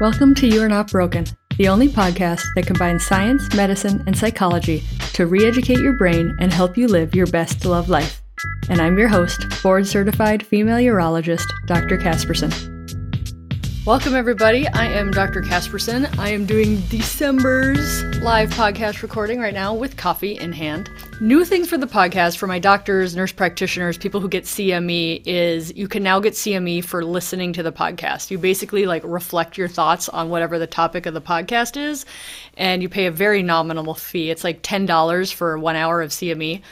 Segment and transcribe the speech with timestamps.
[0.00, 1.26] Welcome to You Are Not Broken,
[1.58, 4.82] the only podcast that combines science, medicine, and psychology
[5.12, 8.22] to re educate your brain and help you live your best love life.
[8.70, 11.98] And I'm your host, board certified female urologist, Dr.
[11.98, 12.50] Casperson.
[13.84, 14.66] Welcome, everybody.
[14.68, 15.42] I am Dr.
[15.42, 16.18] Casperson.
[16.18, 20.88] I am doing December's live podcast recording right now with coffee in hand.
[21.22, 25.70] New things for the podcast for my doctors, nurse practitioners, people who get CME is
[25.76, 28.30] you can now get CME for listening to the podcast.
[28.30, 32.06] You basically like reflect your thoughts on whatever the topic of the podcast is,
[32.56, 34.30] and you pay a very nominal fee.
[34.30, 36.62] It's like $10 for one hour of CME,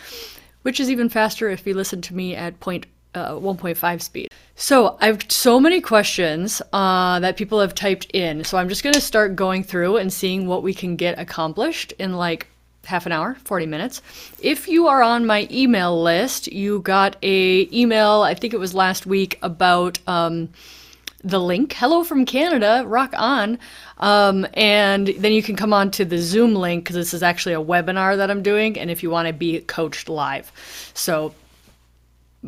[0.63, 4.29] which is even faster if you listen to me at point uh, 1.5 speed.
[4.55, 8.45] So I have so many questions uh, that people have typed in.
[8.45, 11.93] So I'm just going to start going through and seeing what we can get accomplished
[11.99, 12.47] in like
[12.89, 14.03] half an hour 40 minutes.
[14.41, 18.75] If you are on my email list you got a email i think it was
[18.75, 20.49] last week about um,
[21.23, 21.75] the link.
[21.75, 23.59] Hello from canada rock on.
[23.99, 27.55] Um, and then you can come on to the zoom link because this is actually
[27.55, 30.51] a webinar that i'm doing and if you want to be coached live.
[30.95, 31.35] So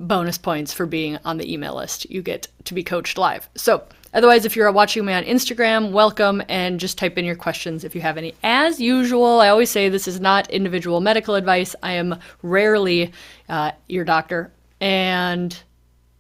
[0.07, 2.11] bonus points for being on the email list.
[2.11, 3.49] You get to be coached live.
[3.55, 3.83] So,
[4.15, 7.95] otherwise, if you're watching me on Instagram, welcome and just type in your questions if
[7.95, 8.35] you have any.
[8.43, 11.75] As usual, I always say this is not individual medical advice.
[11.83, 13.13] I am rarely
[13.49, 15.57] uh, your doctor, and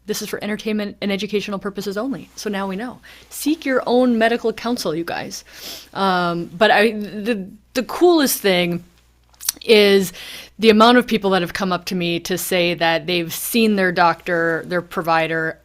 [0.07, 2.29] this is for entertainment and educational purposes only.
[2.35, 3.01] So now we know.
[3.29, 5.45] Seek your own medical counsel, you guys.
[5.95, 8.83] Um, but I, the the coolest thing
[9.63, 10.13] is
[10.59, 13.77] the amount of people that have come up to me to say that they've seen
[13.77, 15.60] their doctor, their provider,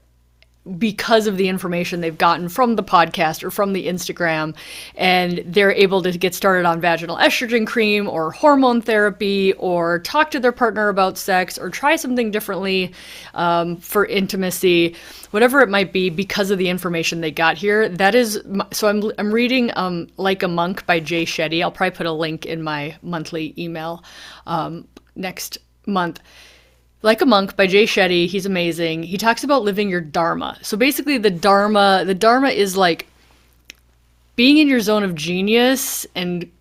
[0.77, 4.55] because of the information they've gotten from the podcast or from the Instagram,
[4.95, 10.31] and they're able to get started on vaginal estrogen cream or hormone therapy or talk
[10.31, 12.91] to their partner about sex or try something differently
[13.35, 14.95] um, for intimacy,
[15.31, 17.87] whatever it might be, because of the information they got here.
[17.87, 21.61] That is, so I'm, I'm reading um, Like a Monk by Jay Shetty.
[21.61, 24.03] I'll probably put a link in my monthly email
[24.47, 26.21] um, next month
[27.05, 28.27] like a Monk by Jay Shetty.
[28.27, 29.03] He's amazing.
[29.03, 30.57] He talks about living your dharma.
[30.63, 33.05] So basically the dharma, the dharma is like
[34.35, 36.51] being in your zone of genius and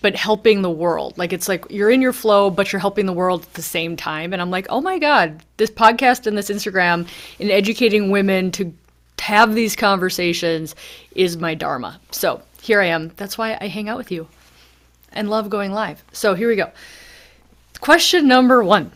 [0.00, 1.18] but helping the world.
[1.18, 3.96] Like it's like you're in your flow but you're helping the world at the same
[3.96, 4.32] time.
[4.32, 7.08] And I'm like, "Oh my god, this podcast and this Instagram
[7.40, 8.72] in educating women to
[9.18, 10.76] have these conversations
[11.16, 13.10] is my dharma." So, here I am.
[13.16, 14.28] That's why I hang out with you
[15.12, 16.04] and love going live.
[16.12, 16.70] So, here we go.
[17.80, 18.92] Question number 1.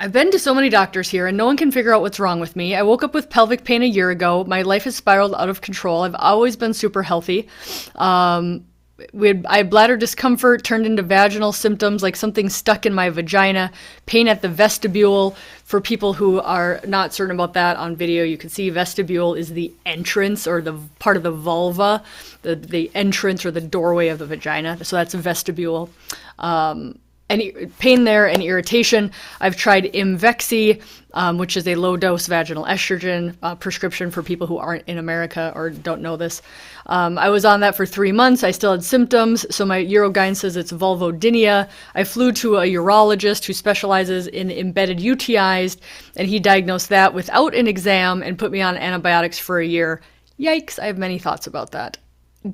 [0.00, 2.38] I've been to so many doctors here and no one can figure out what's wrong
[2.38, 2.76] with me.
[2.76, 4.44] I woke up with pelvic pain a year ago.
[4.44, 6.02] My life has spiraled out of control.
[6.02, 7.48] I've always been super healthy.
[7.96, 8.64] Um,
[9.12, 13.10] we had, I had bladder discomfort turned into vaginal symptoms like something stuck in my
[13.10, 13.72] vagina,
[14.06, 15.36] pain at the vestibule.
[15.64, 19.52] For people who are not certain about that on video, you can see vestibule is
[19.52, 22.02] the entrance or the part of the vulva,
[22.42, 24.82] the, the entrance or the doorway of the vagina.
[24.84, 25.90] So that's a vestibule.
[26.38, 26.98] Um,
[27.30, 29.10] any pain there and irritation.
[29.40, 30.82] I've tried Imvexxy,
[31.14, 34.98] um, which is a low dose vaginal estrogen uh, prescription for people who aren't in
[34.98, 36.42] America or don't know this.
[36.86, 38.42] Um, I was on that for three months.
[38.42, 41.68] I still had symptoms, so my urogyne says it's vulvodynia.
[41.94, 45.76] I flew to a urologist who specializes in embedded UTIs,
[46.16, 50.00] and he diagnosed that without an exam and put me on antibiotics for a year.
[50.38, 51.98] Yikes, I have many thoughts about that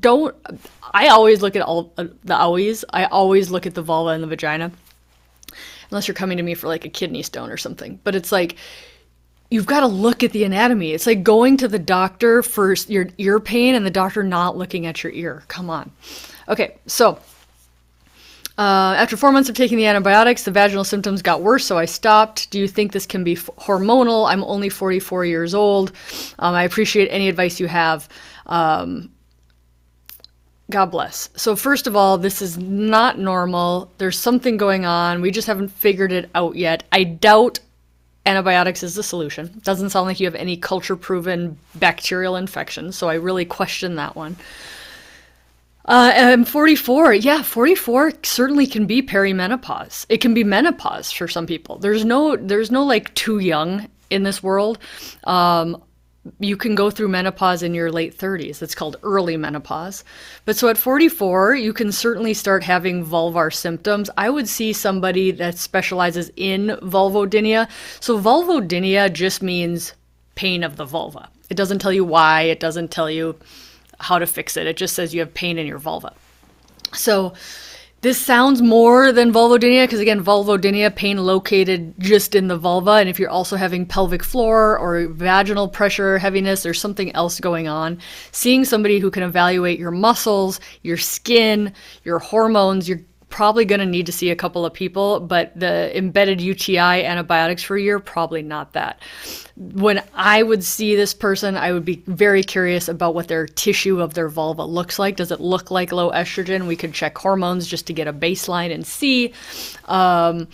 [0.00, 0.34] don't
[0.92, 4.22] I always look at all uh, the always I always look at the vulva and
[4.22, 4.72] the vagina.
[5.90, 8.00] Unless you're coming to me for like a kidney stone or something.
[8.02, 8.56] But it's like
[9.50, 10.92] you've got to look at the anatomy.
[10.92, 14.86] It's like going to the doctor for your ear pain and the doctor not looking
[14.86, 15.44] at your ear.
[15.48, 15.92] Come on.
[16.48, 17.18] Okay, so
[18.56, 21.84] uh, after four months of taking the antibiotics, the vaginal symptoms got worse, so I
[21.84, 22.50] stopped.
[22.50, 24.28] Do you think this can be f- hormonal?
[24.28, 25.92] I'm only 44 years old.
[26.38, 28.08] Um, I appreciate any advice you have.
[28.46, 29.10] Um,
[30.70, 31.28] God bless.
[31.36, 33.92] So, first of all, this is not normal.
[33.98, 35.20] There's something going on.
[35.20, 36.84] We just haven't figured it out yet.
[36.90, 37.60] I doubt
[38.24, 39.60] antibiotics is the solution.
[39.62, 44.16] Doesn't sound like you have any culture proven bacterial infection, so I really question that
[44.16, 44.36] one.
[45.84, 47.12] Uh, I'm 44.
[47.12, 50.06] Yeah, 44 certainly can be perimenopause.
[50.08, 51.78] It can be menopause for some people.
[51.78, 54.78] There's no, there's no like too young in this world.
[55.24, 55.82] Um,
[56.38, 58.62] you can go through menopause in your late 30s.
[58.62, 60.04] It's called early menopause.
[60.44, 64.08] But so at 44, you can certainly start having vulvar symptoms.
[64.16, 67.68] I would see somebody that specializes in vulvodynia.
[68.00, 69.94] So vulvodynia just means
[70.34, 71.28] pain of the vulva.
[71.50, 73.36] It doesn't tell you why, it doesn't tell you
[74.00, 74.66] how to fix it.
[74.66, 76.14] It just says you have pain in your vulva.
[76.92, 77.34] So
[78.04, 83.08] this sounds more than vulvodynia because again, vulvodynia pain located just in the vulva, and
[83.08, 87.98] if you're also having pelvic floor or vaginal pressure, heaviness, there's something else going on.
[88.30, 91.72] Seeing somebody who can evaluate your muscles, your skin,
[92.04, 93.00] your hormones, your
[93.34, 97.64] probably going to need to see a couple of people, but the embedded UTI antibiotics
[97.64, 99.02] for a year, probably not that.
[99.56, 104.00] When I would see this person, I would be very curious about what their tissue
[104.00, 105.16] of their vulva looks like.
[105.16, 106.68] Does it look like low estrogen?
[106.68, 109.32] We could check hormones just to get a baseline and see.
[109.86, 110.46] Um,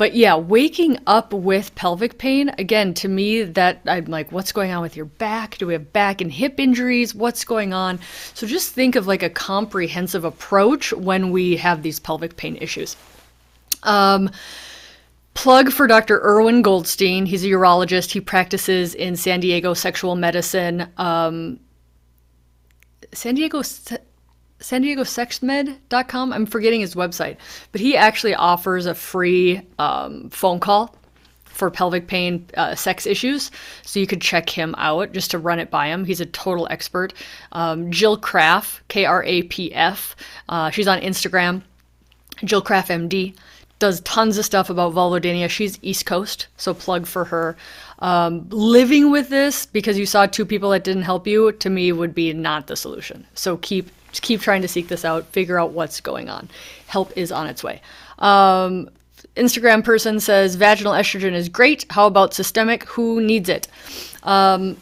[0.00, 4.70] but yeah, waking up with pelvic pain, again, to me, that I'm like, what's going
[4.70, 5.58] on with your back?
[5.58, 7.14] Do we have back and hip injuries?
[7.14, 7.98] What's going on?
[8.32, 12.96] So just think of like a comprehensive approach when we have these pelvic pain issues.
[13.82, 14.30] Um,
[15.34, 16.18] plug for Dr.
[16.22, 17.26] Irwin Goldstein.
[17.26, 18.10] He's a urologist.
[18.10, 20.90] He practices in San Diego sexual medicine.
[20.96, 21.60] Um,
[23.12, 23.60] San Diego
[24.60, 26.32] San Diego SexMed.com.
[26.32, 27.36] I'm forgetting his website,
[27.72, 30.94] but he actually offers a free um, phone call
[31.44, 33.50] for pelvic pain, uh, sex issues.
[33.82, 36.04] So you could check him out just to run it by him.
[36.04, 37.12] He's a total expert.
[37.52, 40.16] Um, Jill Krapf, K R A P F.
[40.48, 41.62] Uh, she's on Instagram.
[42.44, 43.36] Jill Krapf MD
[43.78, 45.48] does tons of stuff about vulvodynia.
[45.48, 47.56] She's East Coast, so plug for her.
[47.98, 51.90] Um, living with this because you saw two people that didn't help you to me
[51.92, 53.26] would be not the solution.
[53.34, 56.48] So keep just keep trying to seek this out, figure out what's going on.
[56.86, 57.80] Help is on its way.
[58.18, 58.90] Um,
[59.36, 61.86] Instagram person says vaginal estrogen is great.
[61.90, 62.84] How about systemic?
[62.84, 63.68] Who needs it?
[64.22, 64.76] Um,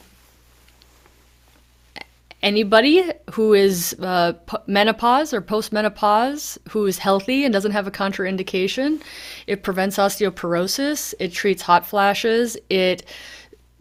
[2.43, 4.33] anybody who is uh,
[4.67, 9.03] menopause or postmenopause who is healthy and doesn't have a contraindication.
[9.47, 11.15] It prevents osteoporosis.
[11.19, 12.57] It treats hot flashes.
[12.71, 13.05] It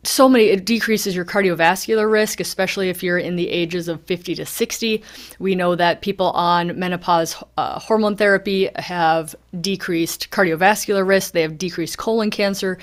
[0.03, 4.35] so many it decreases your cardiovascular risk especially if you're in the ages of 50
[4.35, 5.03] to 60
[5.39, 11.57] we know that people on menopause uh, hormone therapy have decreased cardiovascular risk they have
[11.57, 12.77] decreased colon cancer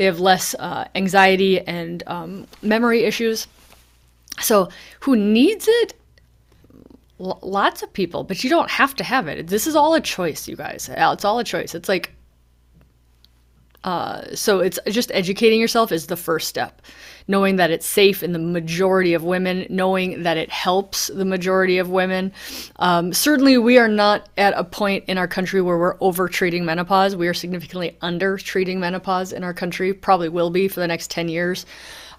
[0.00, 3.46] they have less uh, anxiety and um, memory issues.
[4.40, 4.70] So
[5.00, 5.92] who needs it?
[7.20, 9.48] L- lots of people but you don't have to have it.
[9.48, 10.88] This is all a choice you guys.
[10.90, 11.74] It's all a choice.
[11.74, 12.14] It's like
[13.84, 16.82] uh, so it's just educating yourself is the first step.
[17.28, 21.78] Knowing that it's safe in the majority of women, knowing that it helps the majority
[21.78, 22.32] of women.
[22.76, 26.64] Um, certainly, we are not at a point in our country where we're over treating
[26.64, 27.14] menopause.
[27.14, 31.10] We are significantly under treating menopause in our country, probably will be for the next
[31.10, 31.66] 10 years.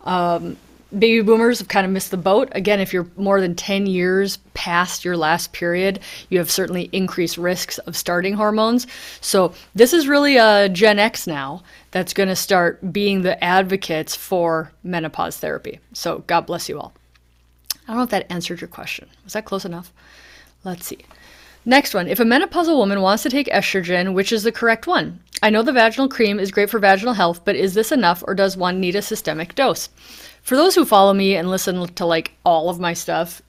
[0.03, 0.57] Um,
[0.97, 2.49] baby boomers have kind of missed the boat.
[2.51, 5.99] Again, if you're more than 10 years past your last period,
[6.29, 8.87] you have certainly increased risks of starting hormones.
[9.21, 14.15] So, this is really a Gen X now that's going to start being the advocates
[14.15, 15.79] for menopause therapy.
[15.93, 16.93] So, God bless you all.
[17.83, 19.09] I don't know if that answered your question.
[19.23, 19.91] Was that close enough?
[20.63, 20.99] Let's see.
[21.65, 22.07] Next one.
[22.07, 25.19] If a menopausal woman wants to take estrogen, which is the correct one?
[25.43, 28.33] I know the vaginal cream is great for vaginal health, but is this enough or
[28.33, 29.89] does one need a systemic dose?
[30.41, 33.41] For those who follow me and listen to like all of my stuff,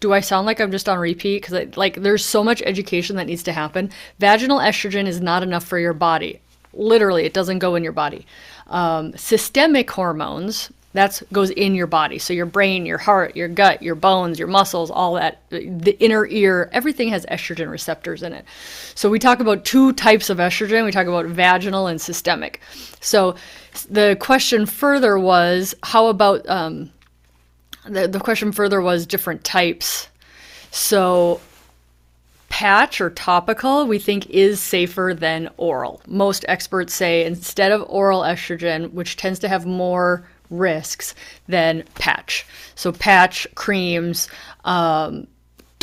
[0.00, 1.42] do I sound like I'm just on repeat?
[1.42, 3.90] Because like there's so much education that needs to happen.
[4.18, 6.40] Vaginal estrogen is not enough for your body.
[6.72, 8.26] Literally, it doesn't go in your body.
[8.68, 12.18] Um, systemic hormones, that goes in your body.
[12.18, 16.26] So your brain, your heart, your gut, your bones, your muscles, all that, the inner
[16.26, 18.44] ear, everything has estrogen receptors in it.
[18.96, 20.84] So we talk about two types of estrogen.
[20.84, 22.60] We talk about vaginal and systemic.
[23.00, 23.36] So
[23.88, 26.90] the question further was how about um,
[27.86, 30.08] the, the question further was different types.
[30.72, 31.40] So
[32.48, 36.02] patch or topical we think is safer than oral.
[36.08, 41.14] Most experts say instead of oral estrogen, which tends to have more risks
[41.48, 42.46] than patch.
[42.74, 44.28] So patch creams.
[44.64, 45.26] Um,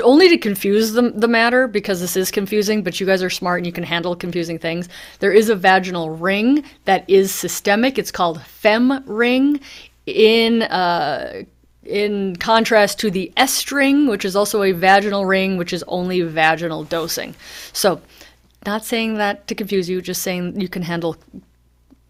[0.04, 3.60] only to confuse the, the matter because this is confusing, but you guys are smart
[3.60, 4.88] and you can handle confusing things.
[5.20, 7.98] There is a vaginal ring that is systemic.
[7.98, 9.62] It's called Femring.
[10.06, 11.44] In uh,
[11.84, 16.84] in contrast to the Estring, which is also a vaginal ring, which is only vaginal
[16.84, 17.36] dosing.
[17.74, 18.02] So,
[18.66, 21.16] not saying that to confuse you, just saying you can handle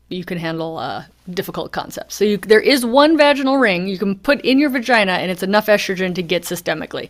[0.10, 2.16] you can handle uh, difficult concepts.
[2.16, 5.44] So you, there is one vaginal ring you can put in your vagina, and it's
[5.44, 7.10] enough estrogen to get systemically.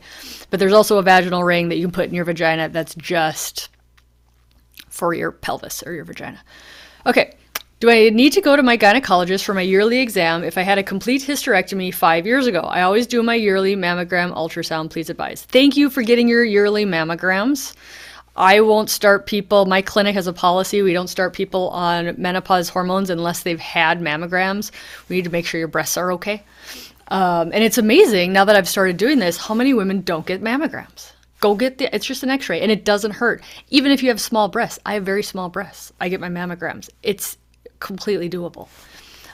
[0.49, 3.69] But there's also a vaginal ring that you can put in your vagina that's just
[4.89, 6.39] for your pelvis or your vagina.
[7.05, 7.35] Okay.
[7.79, 10.79] Do I need to go to my gynecologist for my yearly exam if I had
[10.79, 12.61] a complete hysterectomy five years ago?
[12.61, 14.89] I always do my yearly mammogram ultrasound.
[14.89, 15.43] Please advise.
[15.43, 17.75] Thank you for getting your yearly mammograms.
[18.37, 20.83] I won't start people, my clinic has a policy.
[20.83, 24.69] We don't start people on menopause hormones unless they've had mammograms.
[25.09, 26.43] We need to make sure your breasts are okay.
[27.09, 30.43] Um, and it's amazing now that I've started doing this how many women don't get
[30.43, 31.11] mammograms.
[31.39, 33.43] Go get the, it's just an x ray and it doesn't hurt.
[33.69, 35.91] Even if you have small breasts, I have very small breasts.
[35.99, 36.89] I get my mammograms.
[37.01, 37.37] It's
[37.79, 38.67] completely doable.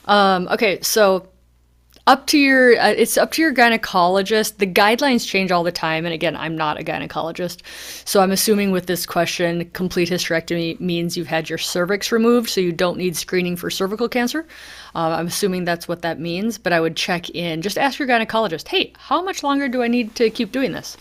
[0.05, 1.27] Um, okay, so
[2.05, 4.57] up to your uh, it's up to your gynecologist.
[4.57, 7.61] The guidelines change all the time and again i'm not a gynecologist
[8.05, 12.59] so i'm assuming with this question complete hysterectomy means you've had your cervix removed so
[12.61, 14.45] you don't need screening for cervical cancer.
[14.95, 17.61] Uh, i'm assuming that's what that means but i would check in.
[17.61, 20.97] Just ask your gynecologist hey how much longer do i need to keep doing this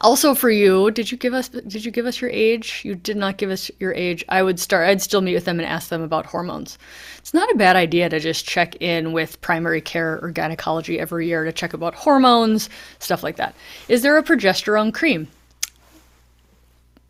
[0.00, 2.82] also for you, did you give us did you give us your age?
[2.84, 4.24] You did not give us your age.
[4.28, 6.78] I would start I'd still meet with them and ask them about hormones.
[7.18, 11.26] It's not a bad idea to just check in with primary care or gynecology every
[11.26, 13.54] year to check about hormones, stuff like that.
[13.88, 15.28] Is there a progesterone cream?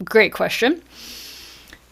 [0.05, 0.83] Great question.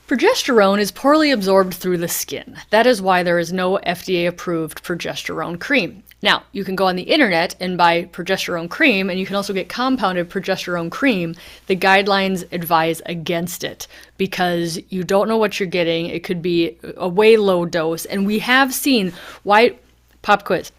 [0.09, 2.57] Progesterone is poorly absorbed through the skin.
[2.71, 6.02] That is why there is no FDA approved progesterone cream.
[6.21, 9.53] Now, you can go on the internet and buy progesterone cream, and you can also
[9.53, 11.37] get compounded progesterone cream.
[11.69, 16.07] The guidelines advise against it because you don't know what you're getting.
[16.07, 18.05] It could be a way low dose.
[18.05, 19.13] And we have seen
[19.45, 19.77] why,
[20.23, 20.73] pop quiz,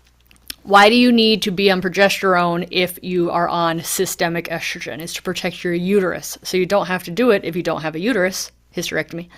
[0.64, 5.00] why do you need to be on progesterone if you are on systemic estrogen?
[5.00, 6.38] It's to protect your uterus.
[6.44, 9.30] So you don't have to do it if you don't have a uterus, hysterectomy.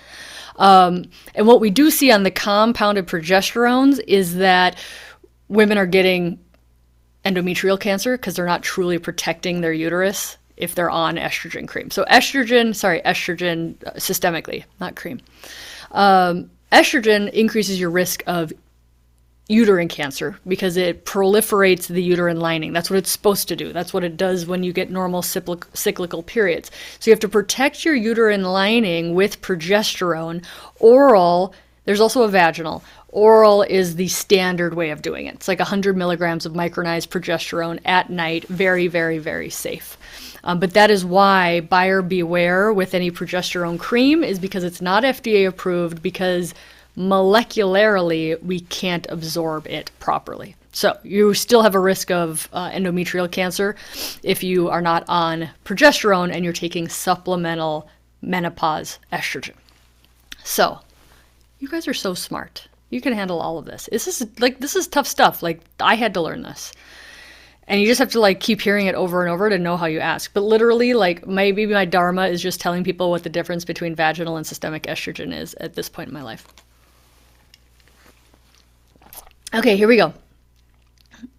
[0.56, 1.04] Um,
[1.34, 4.76] and what we do see on the compounded progesterones is that
[5.52, 6.38] women are getting
[7.24, 11.90] endometrial cancer because they're not truly protecting their uterus if they're on estrogen cream.
[11.90, 15.20] So estrogen, sorry, estrogen uh, systemically, not cream.
[15.92, 18.52] Um, estrogen increases your risk of
[19.48, 22.72] uterine cancer because it proliferates the uterine lining.
[22.72, 23.72] That's what it's supposed to do.
[23.72, 26.70] That's what it does when you get normal cyclical periods.
[26.98, 30.44] So you have to protect your uterine lining with progesterone.
[30.80, 31.54] Oral,
[31.84, 32.82] there's also a vaginal.
[33.12, 35.34] Oral is the standard way of doing it.
[35.34, 38.48] It's like 100 milligrams of micronized progesterone at night.
[38.48, 39.98] Very, very, very safe.
[40.44, 45.04] Um, but that is why buyer beware with any progesterone cream is because it's not
[45.04, 46.54] FDA approved because
[46.96, 50.56] molecularly we can't absorb it properly.
[50.72, 53.76] So you still have a risk of uh, endometrial cancer
[54.22, 57.88] if you are not on progesterone and you're taking supplemental
[58.22, 59.54] menopause estrogen.
[60.44, 60.80] So
[61.58, 62.68] you guys are so smart.
[62.92, 63.88] You can handle all of this.
[63.90, 65.42] This is like this is tough stuff.
[65.42, 66.72] Like I had to learn this.
[67.66, 69.86] And you just have to like keep hearing it over and over to know how
[69.86, 70.30] you ask.
[70.34, 74.36] But literally, like maybe my dharma is just telling people what the difference between vaginal
[74.36, 76.46] and systemic estrogen is at this point in my life.
[79.54, 80.12] Okay, here we go.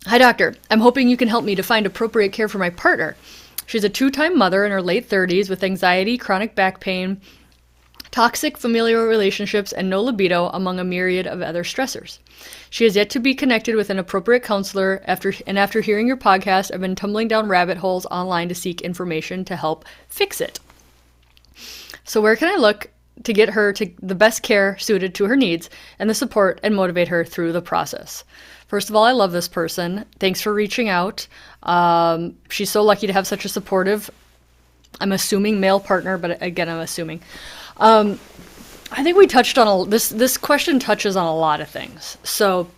[0.07, 0.55] Hi, doctor.
[0.71, 3.15] I'm hoping you can help me to find appropriate care for my partner.
[3.67, 7.21] She's a two time mother in her late 30s with anxiety, chronic back pain,
[8.13, 12.19] toxic familial relationships, and no libido, among a myriad of other stressors.
[12.69, 16.15] She has yet to be connected with an appropriate counselor after and after hearing your
[16.15, 20.59] podcast, I've been tumbling down rabbit holes online to seek information to help fix it.
[22.03, 22.91] So where can I look
[23.23, 26.75] to get her to the best care suited to her needs and the support and
[26.75, 28.23] motivate her through the process?
[28.67, 30.05] First of all, I love this person.
[30.19, 31.27] Thanks for reaching out.
[31.63, 34.11] Um, she's so lucky to have such a supportive,
[35.01, 37.21] I'm assuming male partner, but again, I'm assuming.
[37.77, 38.19] Um,
[38.91, 40.09] I think we touched on a, this.
[40.09, 42.17] This question touches on a lot of things.
[42.23, 42.69] So,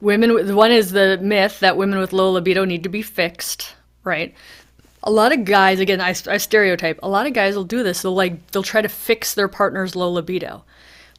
[0.00, 0.54] women.
[0.54, 4.34] One is the myth that women with low libido need to be fixed, right?
[5.02, 6.98] A lot of guys, again, I, I stereotype.
[7.02, 8.02] A lot of guys will do this.
[8.02, 10.64] They'll like they'll try to fix their partner's low libido.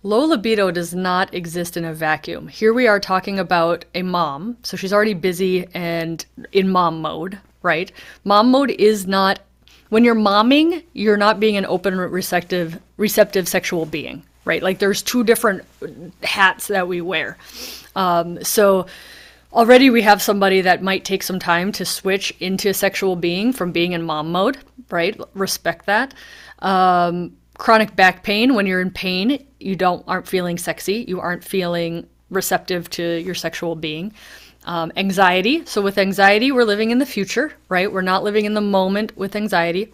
[0.03, 2.47] Low libido does not exist in a vacuum.
[2.47, 7.37] Here we are talking about a mom, so she's already busy and in mom mode,
[7.61, 7.91] right?
[8.23, 9.41] Mom mode is not
[9.91, 14.63] when you're momming, you're not being an open receptive receptive sexual being, right?
[14.63, 15.63] Like there's two different
[16.23, 17.37] hats that we wear.
[17.93, 18.85] Um, so
[19.51, 23.51] already we have somebody that might take some time to switch into a sexual being
[23.51, 24.57] from being in mom mode,
[24.89, 25.19] right?
[25.33, 26.13] Respect that.
[26.59, 31.43] Um, chronic back pain when you're in pain you don't aren't feeling sexy you aren't
[31.43, 34.11] feeling receptive to your sexual being
[34.65, 35.65] um, anxiety.
[35.65, 37.91] So, with anxiety, we're living in the future, right?
[37.91, 39.93] We're not living in the moment with anxiety.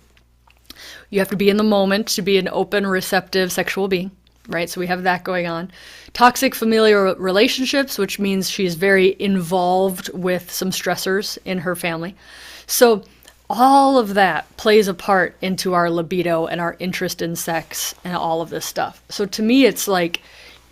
[1.09, 4.11] You have to be in the moment to be an open, receptive sexual being,
[4.47, 4.69] right?
[4.69, 5.71] So, we have that going on.
[6.13, 12.15] Toxic familial relationships, which means she's very involved with some stressors in her family.
[12.65, 13.03] So,
[13.49, 18.17] all of that plays a part into our libido and our interest in sex and
[18.17, 19.01] all of this stuff.
[19.07, 20.21] So, to me, it's like,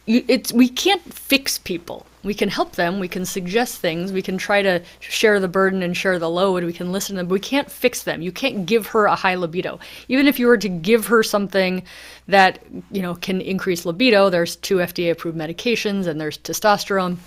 [0.06, 4.38] it's we can't fix people we can help them we can suggest things we can
[4.38, 7.34] try to share the burden and share the load we can listen to them but
[7.34, 8.22] we can't fix them.
[8.22, 9.80] You can't give her a high libido.
[10.08, 11.84] Even if you were to give her something
[12.28, 12.60] that
[12.92, 17.18] you know can increase libido there's two fda approved medications and there's testosterone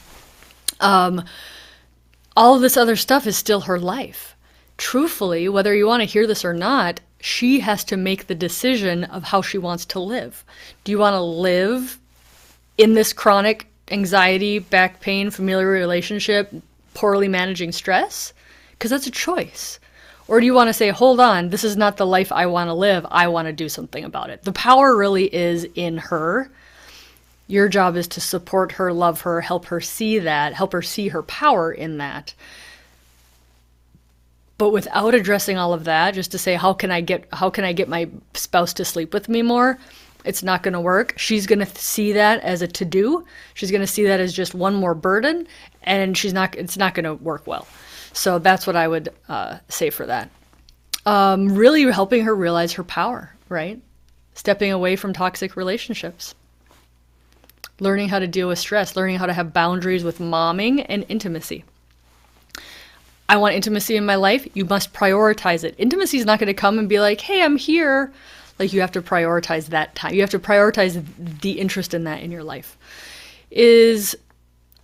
[0.81, 1.25] um,
[2.37, 4.37] all of this other stuff is still her life.
[4.77, 9.05] Truthfully, whether you want to hear this or not, she has to make the decision
[9.05, 10.45] of how she wants to live.
[10.85, 11.99] Do you want to live
[12.77, 16.53] in this chronic anxiety, back pain, familiar relationship,
[16.95, 18.33] poorly managing stress?
[18.73, 19.79] Because that's a choice.
[20.29, 22.69] Or do you want to say, hold on, this is not the life I want
[22.69, 23.07] to live.
[23.11, 24.43] I want to do something about it.
[24.43, 26.51] The power really is in her.
[27.47, 31.09] Your job is to support her, love her, help her see that, help her see
[31.09, 32.35] her power in that.
[34.59, 37.65] But without addressing all of that, just to say how can I get how can
[37.65, 39.79] I get my spouse to sleep with me more?
[40.29, 41.15] It's not going to work.
[41.17, 43.25] She's going to see that as a to do.
[43.55, 45.49] She's going to see that as just one more burden,
[45.83, 46.55] and she's not.
[46.55, 47.67] It's not going to work well.
[48.13, 50.29] So that's what I would uh, say for that.
[51.07, 53.81] Um, really helping her realize her power, right?
[54.35, 56.35] Stepping away from toxic relationships.
[57.81, 61.65] Learning how to deal with stress, learning how to have boundaries with momming and intimacy.
[63.31, 64.47] I want intimacy in my life.
[64.53, 65.75] You must prioritize it.
[65.79, 68.13] Intimacy is not going to come and be like, hey, I'm here.
[68.59, 70.15] Like, you have to prioritize that time.
[70.15, 71.05] You have to prioritize
[71.41, 72.77] the interest in that in your life.
[73.51, 74.17] Is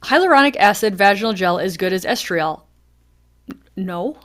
[0.02, 2.62] hyaluronic acid vaginal gel as good as estriol?
[3.76, 4.16] No.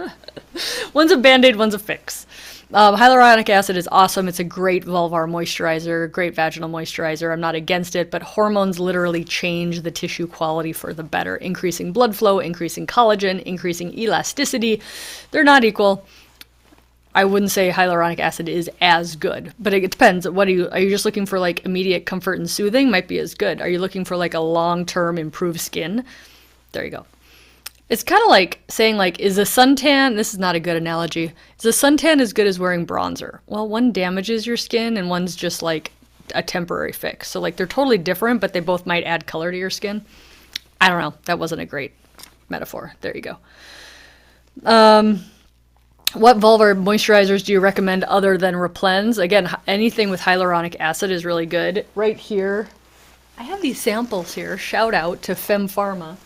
[0.92, 2.26] one's a band aid, one's a fix.
[2.74, 4.28] Um, hyaluronic acid is awesome.
[4.28, 7.30] It's a great vulvar moisturizer, great vaginal moisturizer.
[7.30, 11.92] I'm not against it, but hormones literally change the tissue quality for the better, increasing
[11.92, 14.80] blood flow, increasing collagen, increasing elasticity.
[15.32, 16.06] They're not equal.
[17.14, 20.28] I wouldn't say hyaluronic acid is as good, but it depends.
[20.28, 22.90] What are you are you just looking for like immediate comfort and soothing?
[22.90, 23.60] Might be as good.
[23.60, 26.04] Are you looking for like a long-term improved skin?
[26.72, 27.06] There you go.
[27.90, 30.16] It's kind of like saying like, is a suntan?
[30.16, 31.32] This is not a good analogy.
[31.58, 33.40] Is a suntan as good as wearing bronzer?
[33.46, 35.92] Well, one damages your skin, and one's just like
[36.34, 37.28] a temporary fix.
[37.28, 40.02] So like they're totally different, but they both might add color to your skin.
[40.80, 41.14] I don't know.
[41.26, 41.92] That wasn't a great
[42.48, 42.94] metaphor.
[43.02, 43.36] There you go.
[44.64, 45.24] Um,
[46.14, 49.18] what vulvar moisturizers do you recommend other than Replens?
[49.18, 51.86] Again, anything with hyaluronic acid is really good.
[51.94, 52.68] Right here,
[53.38, 54.58] I have these samples here.
[54.58, 56.16] Shout out to Fem Pharma.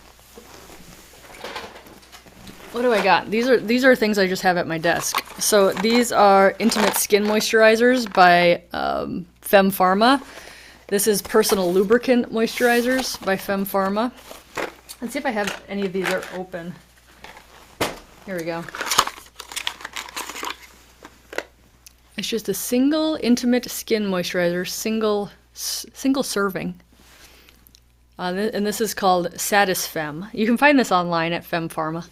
[2.73, 3.31] What do I got?
[3.31, 5.25] These are these are things I just have at my desk.
[5.41, 10.23] So these are Intimate Skin Moisturizers by um, Fem Pharma.
[10.89, 14.13] This is Personal Lubricant Moisturizers by Fem Pharma.
[15.01, 16.75] Let's see if I have any of these are open.
[18.27, 18.65] Here we go.
[22.17, 26.81] It's just a single intimate skin moisturizer, single single serving.
[28.19, 30.29] Uh, th and this is called Satisfem.
[30.33, 32.09] You can find this online at Fem Pharma.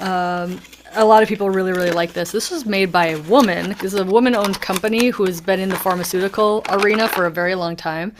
[0.00, 0.60] Um,
[0.92, 2.32] a lot of people really, really like this.
[2.32, 3.76] This was made by a woman.
[3.80, 7.54] This is a woman-owned company who has been in the pharmaceutical arena for a very
[7.54, 8.14] long time.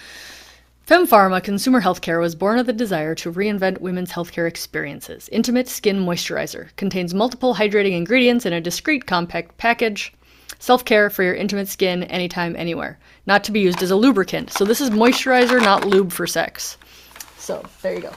[0.86, 5.28] FemPharma Consumer Healthcare was born of the desire to reinvent women's healthcare experiences.
[5.32, 10.12] Intimate Skin Moisturizer contains multiple hydrating ingredients in a discreet compact package.
[10.58, 12.98] Self care for your intimate skin anytime, anywhere.
[13.26, 14.52] Not to be used as a lubricant.
[14.52, 16.76] So, this is moisturizer, not lube for sex.
[17.38, 18.12] So, there you go.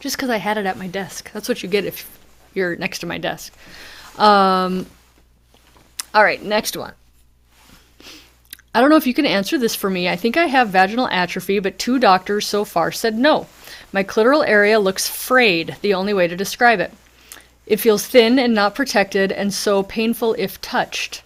[0.00, 1.32] Just because I had it at my desk.
[1.32, 2.18] That's what you get if
[2.54, 3.52] you're next to my desk.
[4.16, 4.86] Um,
[6.14, 6.94] all right, next one.
[8.74, 10.08] I don't know if you can answer this for me.
[10.08, 13.46] I think I have vaginal atrophy, but two doctors so far said no.
[13.92, 16.92] My clitoral area looks frayed, the only way to describe it.
[17.68, 21.22] It feels thin and not protected, and so painful if touched.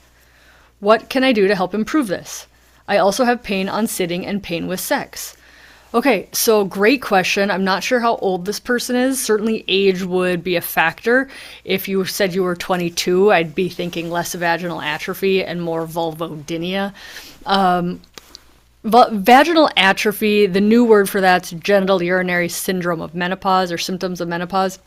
[0.81, 2.49] What can I do to help improve this?
[2.89, 5.37] I also have pain on sitting and pain with sex.
[5.95, 7.49] Okay, so great question.
[7.49, 9.23] I'm not sure how old this person is.
[9.25, 11.29] Certainly, age would be a factor.
[11.65, 16.93] If you said you were 22, I'd be thinking less vaginal atrophy and more vulvodynia.
[17.47, 18.01] Um,
[18.83, 24.27] vaginal atrophy, the new word for that's genital urinary syndrome of menopause or symptoms of
[24.27, 24.81] menopause.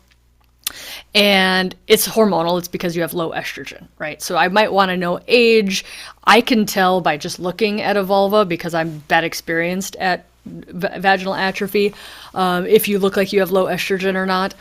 [1.14, 4.20] And it's hormonal, it's because you have low estrogen, right?
[4.20, 5.84] So I might want to know age.
[6.24, 10.88] I can tell by just looking at a vulva because I'm that experienced at v-
[10.98, 11.94] vaginal atrophy
[12.34, 14.54] um, if you look like you have low estrogen or not.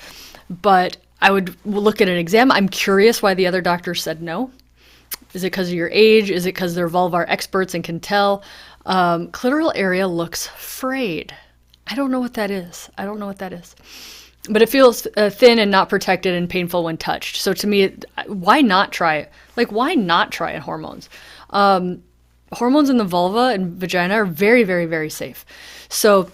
[0.49, 2.51] But I would look at an exam.
[2.51, 4.51] I'm curious why the other doctor said no.
[5.33, 6.29] Is it because of your age?
[6.31, 8.43] Is it because they're vulvar experts and can tell?
[8.85, 11.35] Um, clitoral area looks frayed.
[11.87, 12.89] I don't know what that is.
[12.97, 13.75] I don't know what that is.
[14.49, 17.41] But it feels uh, thin and not protected and painful when touched.
[17.41, 17.95] So to me,
[18.27, 19.31] why not try it?
[19.55, 21.09] Like, why not try it hormones?
[21.49, 22.03] Um,
[22.51, 25.45] hormones in the vulva and vagina are very, very, very safe.
[25.89, 26.31] So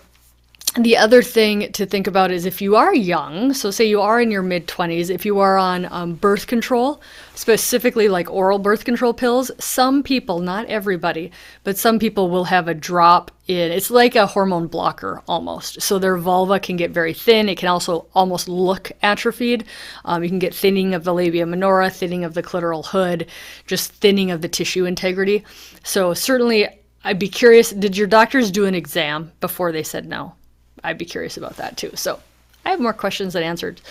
[0.76, 4.22] the other thing to think about is if you are young, so say you are
[4.22, 7.02] in your mid 20s, if you are on um, birth control,
[7.36, 11.30] specifically like oral birth control pills, some people, not everybody,
[11.66, 15.82] but some people will have a drop in, it's like a hormone blocker almost.
[15.82, 17.50] So their vulva can get very thin.
[17.50, 19.66] It can also almost look atrophied.
[20.06, 23.28] Um, you can get thinning of the labia minora, thinning of the clitoral hood,
[23.68, 25.44] just thinning of the tissue integrity.
[25.84, 26.70] So certainly,
[27.04, 30.36] I'd be curious did your doctors do an exam before they said no?
[30.84, 31.92] I'd be curious about that too.
[31.96, 32.20] So
[32.66, 33.82] I have more questions than answered.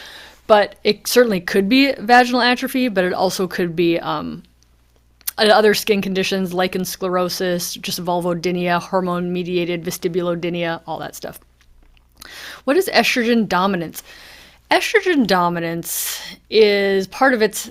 [0.46, 4.42] But it certainly could be vaginal atrophy, but it also could be um,
[5.38, 11.38] other skin conditions, lichen sclerosis, just vulvodynia, hormone mediated vestibulodynia, all that stuff.
[12.64, 14.02] What is estrogen dominance?
[14.70, 17.70] Estrogen dominance is part of its.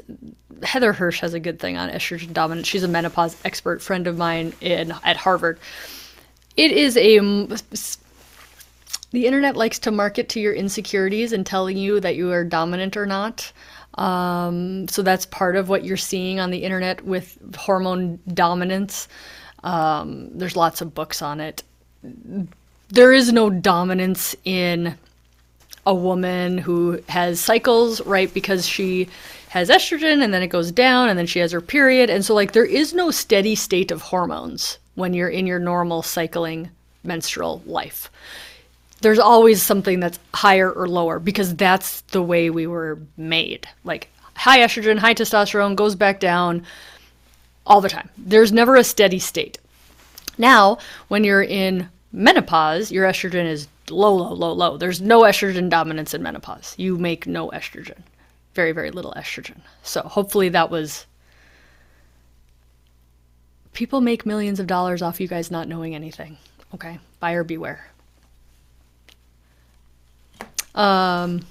[0.64, 2.68] Heather Hirsch has a good thing on estrogen dominance.
[2.68, 5.60] She's a menopause expert friend of mine in at Harvard.
[6.58, 7.20] It is a
[9.12, 12.96] the internet likes to market to your insecurities and telling you that you are dominant
[12.96, 13.52] or not.
[13.96, 19.08] Um, so that's part of what you're seeing on the internet with hormone dominance.
[19.64, 21.64] Um, there's lots of books on it.
[22.90, 24.96] There is no dominance in
[25.86, 28.32] a woman who has cycles, right?
[28.34, 29.10] Because she
[29.50, 32.12] has estrogen and then it goes down and then she has her period.
[32.12, 36.04] And so, like, there is no steady state of hormones when you're in your normal
[36.04, 36.70] cycling
[37.04, 38.12] menstrual life
[39.02, 43.68] there's always something that's higher or lower because that's the way we were made.
[43.84, 46.66] Like high estrogen, high testosterone goes back down
[47.66, 48.10] all the time.
[48.18, 49.58] There's never a steady state.
[50.38, 50.78] Now,
[51.10, 54.78] when you're in menopause, your estrogen is low, low, low, low.
[54.78, 56.76] There's no estrogen dominance in menopause.
[56.78, 58.00] You make no estrogen.
[58.54, 59.60] Very, very little estrogen.
[59.84, 61.06] So hopefully that was.
[63.74, 66.38] People make millions of dollars off you guys not knowing anything.
[66.74, 67.00] Okay?
[67.20, 67.90] Buyer beware.
[70.80, 71.42] Um,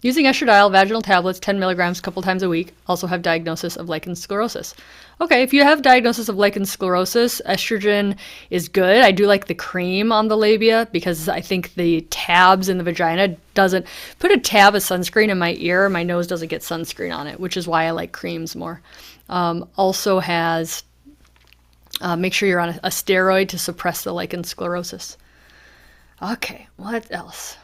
[0.00, 2.72] using estradiol vaginal tablets, 10 milligrams, a couple times a week.
[2.88, 4.74] Also have diagnosis of lichen sclerosis.
[5.20, 8.16] Okay, if you have diagnosis of lichen sclerosis, estrogen
[8.48, 9.02] is good.
[9.02, 12.84] I do like the cream on the labia because I think the tabs in the
[12.84, 13.84] vagina doesn't
[14.18, 15.90] put a tab of sunscreen in my ear.
[15.90, 18.80] My nose doesn't get sunscreen on it, which is why I like creams more.
[19.28, 20.82] Um, also has
[22.00, 25.18] uh, make sure you're on a, a steroid to suppress the lichen sclerosis.
[26.22, 27.58] Okay, what else?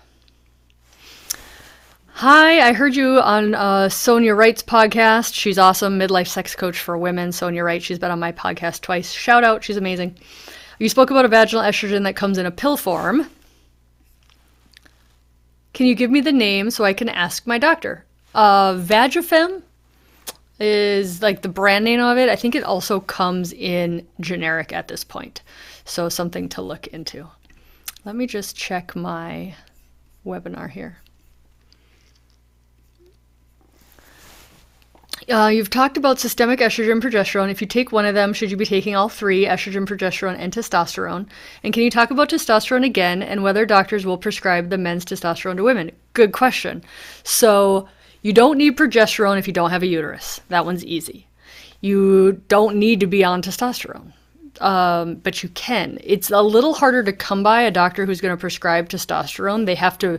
[2.20, 5.34] Hi, I heard you on uh, Sonia Wright's podcast.
[5.34, 7.30] She's awesome, midlife sex coach for women.
[7.30, 9.12] Sonia Wright, she's been on my podcast twice.
[9.12, 10.16] Shout out, she's amazing.
[10.78, 13.28] You spoke about a vaginal estrogen that comes in a pill form.
[15.74, 18.06] Can you give me the name so I can ask my doctor?
[18.34, 19.60] Uh, Vagifem
[20.58, 22.30] is like the brand name of it.
[22.30, 25.42] I think it also comes in generic at this point.
[25.84, 27.28] So something to look into.
[28.06, 29.54] Let me just check my
[30.24, 30.96] webinar here.
[35.28, 37.50] Uh, you've talked about systemic estrogen progesterone.
[37.50, 40.52] If you take one of them, should you be taking all three estrogen, progesterone, and
[40.52, 41.28] testosterone?
[41.64, 45.56] And can you talk about testosterone again and whether doctors will prescribe the men's testosterone
[45.56, 45.90] to women?
[46.12, 46.84] Good question.
[47.24, 47.88] So,
[48.22, 50.40] you don't need progesterone if you don't have a uterus.
[50.48, 51.26] That one's easy.
[51.80, 54.12] You don't need to be on testosterone
[54.60, 55.98] um, but you can.
[56.02, 59.66] It's a little harder to come by a doctor who's going to prescribe testosterone.
[59.66, 60.18] They have to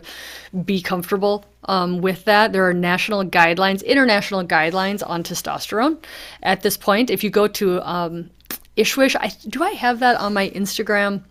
[0.64, 2.52] be comfortable um, with that.
[2.52, 6.02] There are national guidelines, international guidelines on testosterone
[6.42, 7.10] at this point.
[7.10, 8.30] If you go to um,
[8.76, 11.22] ISSWSH, I, do I have that on my Instagram?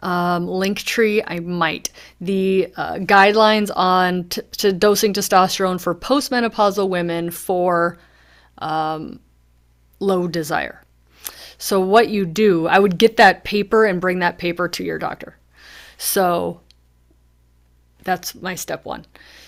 [0.00, 1.90] Um, Linktree, I might.
[2.20, 7.98] The uh, guidelines on t- to dosing testosterone for postmenopausal women for
[8.58, 9.20] um,
[10.00, 10.82] low desire.
[11.56, 14.98] So, what you do, I would get that paper and bring that paper to your
[14.98, 15.38] doctor.
[15.98, 16.60] So,
[18.04, 19.04] that's my step one.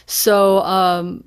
[0.07, 1.25] So, um,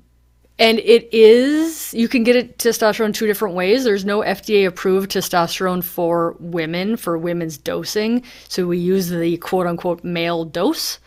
[0.58, 3.84] and it is, you can get it testosterone two different ways.
[3.84, 8.24] There's no FDA approved testosterone for women, for women's dosing.
[8.48, 10.98] So we use the quote unquote male dose,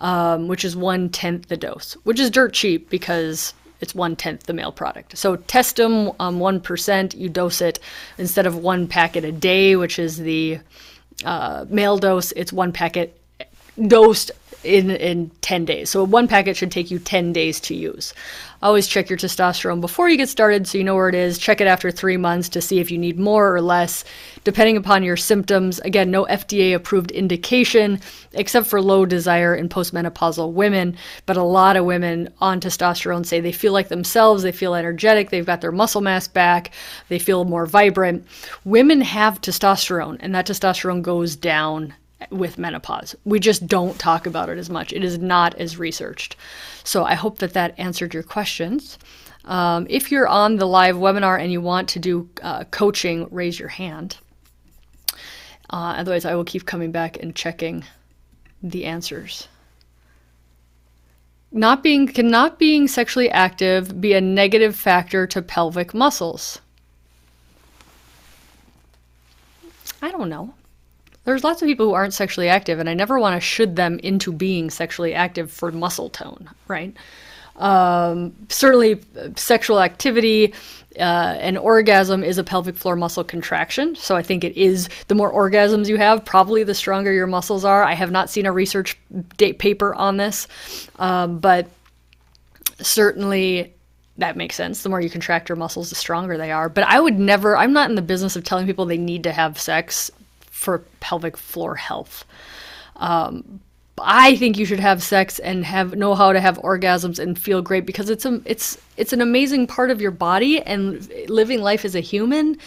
[0.00, 4.44] um, which is one tenth the dose, which is dirt cheap because it's one tenth
[4.44, 5.16] the male product.
[5.16, 7.14] So Testim um, one percent.
[7.14, 7.78] You dose it
[8.18, 10.58] instead of one packet a day, which is the
[11.24, 12.32] uh, male dose.
[12.32, 13.20] It's one packet
[13.86, 14.32] dosed
[14.66, 15.90] in in 10 days.
[15.90, 18.12] So one packet should take you 10 days to use.
[18.62, 21.38] Always check your testosterone before you get started so you know where it is.
[21.38, 24.04] Check it after 3 months to see if you need more or less
[24.44, 25.78] depending upon your symptoms.
[25.80, 28.00] Again, no FDA approved indication
[28.32, 33.40] except for low desire in postmenopausal women, but a lot of women on testosterone say
[33.40, 36.72] they feel like themselves, they feel energetic, they've got their muscle mass back,
[37.08, 38.26] they feel more vibrant.
[38.64, 41.94] Women have testosterone and that testosterone goes down
[42.30, 43.14] with menopause.
[43.24, 44.92] We just don't talk about it as much.
[44.92, 46.36] It is not as researched.
[46.84, 48.98] So I hope that that answered your questions.
[49.44, 53.58] Um, if you're on the live webinar and you want to do uh, coaching, raise
[53.58, 54.16] your hand.
[55.70, 57.84] Uh, otherwise, I will keep coming back and checking
[58.62, 59.48] the answers.
[61.52, 66.60] Not being can not being sexually active be a negative factor to pelvic muscles?
[70.02, 70.54] I don't know.
[71.26, 73.98] There's lots of people who aren't sexually active, and I never want to should them
[73.98, 76.96] into being sexually active for muscle tone, right?
[77.56, 79.00] Um, certainly,
[79.34, 80.54] sexual activity
[81.00, 83.96] uh, orgasm is a pelvic floor muscle contraction.
[83.96, 87.64] So I think it is the more orgasms you have, probably the stronger your muscles
[87.64, 87.82] are.
[87.82, 88.96] I have not seen a research
[89.36, 90.46] paper on this,
[90.98, 91.66] um, but
[92.80, 93.74] certainly
[94.18, 94.82] that makes sense.
[94.82, 96.68] The more you contract your muscles, the stronger they are.
[96.68, 99.32] But I would never, I'm not in the business of telling people they need to
[99.32, 100.10] have sex
[100.56, 102.24] for pelvic floor health.
[102.96, 103.60] Um,
[103.98, 107.62] I think you should have sex and have know how to have orgasms and feel
[107.62, 111.84] great because it's a it's it's an amazing part of your body and living life
[111.84, 112.58] as a human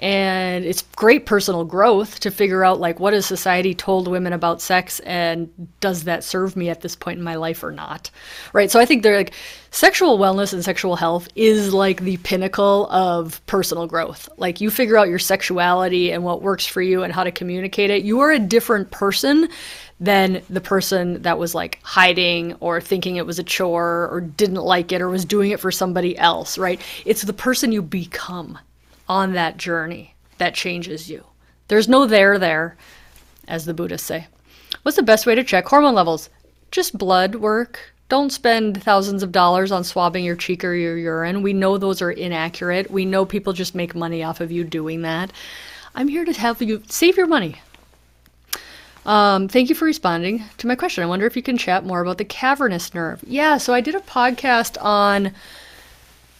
[0.00, 4.60] and it's great personal growth to figure out like what has society told women about
[4.60, 8.10] sex and does that serve me at this point in my life or not
[8.52, 8.70] right?
[8.70, 9.32] So i think they're like
[9.76, 14.26] sexual wellness and sexual health is like the pinnacle of personal growth.
[14.38, 17.90] Like you figure out your sexuality and what works for you and how to communicate
[17.90, 19.48] it you are a different person
[20.00, 24.62] than the person that was like hiding or thinking it was a chore or didn't
[24.62, 26.80] like it or was doing it for somebody else right?
[27.04, 28.58] It's the person you become
[29.08, 31.24] on that journey that changes you.
[31.68, 32.76] There's no there there,
[33.48, 34.26] as the Buddhists say.
[34.82, 36.30] What's the best way to check hormone levels?
[36.70, 37.92] Just blood work.
[38.08, 41.42] Don't spend thousands of dollars on swabbing your cheek or your urine.
[41.42, 42.90] We know those are inaccurate.
[42.90, 45.32] We know people just make money off of you doing that.
[45.94, 47.56] I'm here to help you save your money.
[49.04, 51.02] Um, thank you for responding to my question.
[51.02, 53.22] I wonder if you can chat more about the cavernous nerve.
[53.26, 55.32] Yeah, so I did a podcast on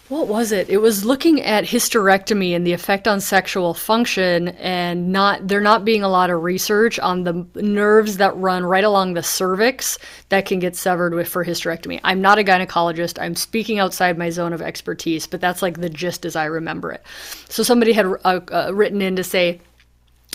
[0.09, 0.69] what was it?
[0.69, 5.85] It was looking at hysterectomy and the effect on sexual function, and not there not
[5.85, 10.47] being a lot of research on the nerves that run right along the cervix that
[10.47, 12.01] can get severed with for hysterectomy.
[12.05, 13.21] I'm not a gynecologist.
[13.21, 16.92] I'm speaking outside my zone of expertise, but that's like the gist as I remember
[16.92, 17.03] it.
[17.49, 19.61] So somebody had uh, uh, written in to say,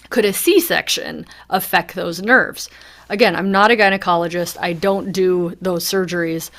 [0.10, 2.70] could a C-section affect those nerves?
[3.10, 4.58] Again, I'm not a gynecologist.
[4.60, 6.50] I don't do those surgeries.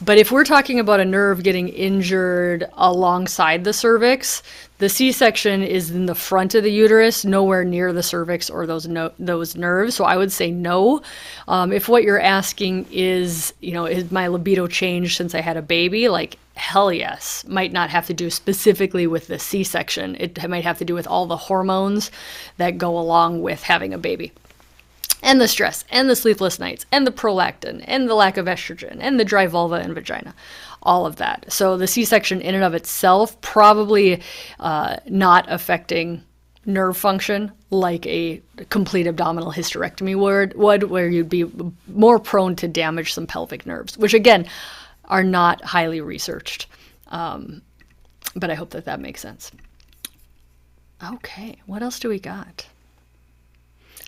[0.00, 4.44] But if we're talking about a nerve getting injured alongside the cervix,
[4.78, 8.86] the C-section is in the front of the uterus, nowhere near the cervix or those
[8.86, 9.96] no- those nerves.
[9.96, 11.02] So I would say no.
[11.48, 15.56] Um, if what you're asking is, you know, is my libido changed since I had
[15.56, 16.08] a baby?
[16.08, 17.44] Like hell yes.
[17.48, 20.16] Might not have to do specifically with the C-section.
[20.20, 22.12] It might have to do with all the hormones
[22.56, 24.30] that go along with having a baby
[25.22, 28.96] and the stress and the sleepless nights and the prolactin and the lack of estrogen
[29.00, 30.34] and the dry vulva and vagina
[30.82, 31.44] all of that.
[31.52, 34.22] So the c-section in and of itself probably
[34.60, 36.22] uh, not affecting
[36.66, 41.44] nerve function like a complete abdominal hysterectomy would, would where you'd be
[41.88, 44.46] more prone to damage some pelvic nerves which again
[45.06, 46.66] are not highly researched.
[47.08, 47.62] Um,
[48.36, 49.50] but i hope that that makes sense.
[51.12, 52.66] Okay what else do we got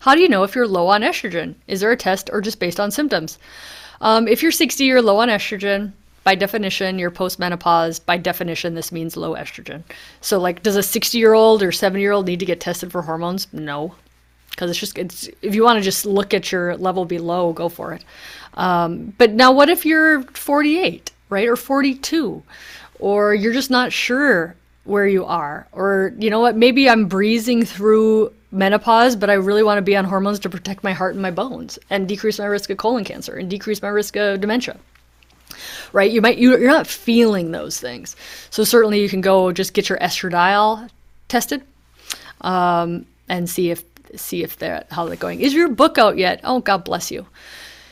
[0.00, 1.54] how do you know if you're low on estrogen?
[1.66, 3.38] Is there a test or just based on symptoms?
[4.00, 5.92] Um, if you're 60, you're low on estrogen.
[6.24, 8.04] By definition, you're postmenopause.
[8.04, 9.82] By definition, this means low estrogen.
[10.22, 12.90] So, like, does a 60 year old or 70 year old need to get tested
[12.90, 13.46] for hormones?
[13.52, 13.94] No.
[14.50, 17.68] Because it's just, it's, if you want to just look at your level below, go
[17.68, 18.04] for it.
[18.54, 21.48] Um, but now, what if you're 48, right?
[21.48, 22.42] Or 42?
[22.98, 25.68] Or you're just not sure where you are?
[25.72, 29.96] Or, you know what, maybe I'm breezing through menopause, but I really want to be
[29.96, 33.04] on hormones to protect my heart and my bones and decrease my risk of colon
[33.04, 34.78] cancer and decrease my risk of dementia.
[35.92, 36.10] Right?
[36.10, 38.16] You might you're not feeling those things.
[38.50, 40.88] So certainly you can go just get your estradiol
[41.28, 41.62] tested
[42.40, 43.84] um, and see if
[44.16, 45.40] see if that how they're going.
[45.40, 46.40] Is your book out yet?
[46.44, 47.26] Oh, God bless you.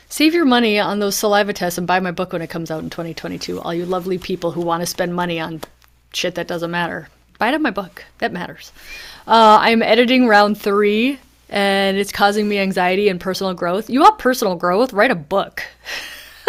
[0.09, 2.81] Save your money on those saliva tests and buy my book when it comes out
[2.81, 3.61] in 2022.
[3.61, 5.61] All you lovely people who want to spend money on
[6.13, 7.09] shit that doesn't matter.
[7.41, 8.03] It in my book.
[8.19, 8.71] That matters.
[9.27, 13.89] Uh, I'm editing round three, and it's causing me anxiety and personal growth.
[13.89, 14.93] You want personal growth?
[14.93, 15.63] Write a book.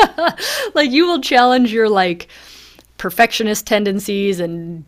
[0.74, 2.28] like you will challenge your like
[2.98, 4.84] perfectionist tendencies and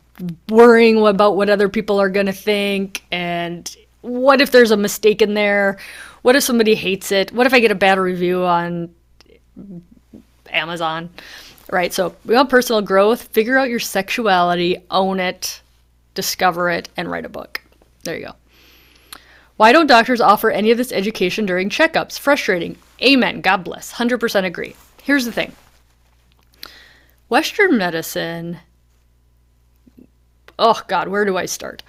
[0.49, 5.23] worrying about what other people are going to think and what if there's a mistake
[5.23, 5.79] in there
[6.21, 8.95] what if somebody hates it what if i get a bad review on
[10.51, 11.09] amazon
[11.71, 15.62] right so we want personal growth figure out your sexuality own it
[16.15, 17.63] discover it and write a book
[18.05, 18.35] there you go.
[19.57, 22.19] Why don't doctors offer any of this education during checkups?
[22.19, 22.77] Frustrating.
[23.03, 23.41] Amen.
[23.41, 23.93] God bless.
[23.93, 24.75] 100% agree.
[25.03, 25.53] Here's the thing
[27.29, 28.59] Western medicine,
[30.59, 31.83] oh God, where do I start?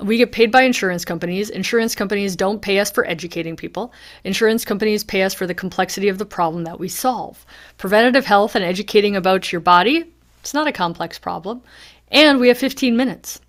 [0.00, 1.50] We get paid by insurance companies.
[1.50, 3.92] Insurance companies don't pay us for educating people.
[4.22, 7.44] Insurance companies pay us for the complexity of the problem that we solve.
[7.78, 10.04] Preventative health and educating about your body,
[10.38, 11.62] it's not a complex problem.
[12.12, 13.40] And we have 15 minutes.